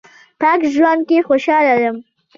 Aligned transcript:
پاک 0.39 0.61
ژوند 0.73 1.01
کې 1.07 1.17
خوشاله 1.27 1.75
یم 1.83 1.97